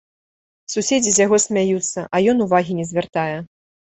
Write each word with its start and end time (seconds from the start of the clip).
Суседзі 0.75 1.11
з 1.17 1.21
яго 1.25 1.37
смяюцца, 1.45 2.05
а 2.17 2.21
ён 2.33 2.37
увагі 2.45 2.79
не 2.81 2.85
звяртае. 2.93 3.37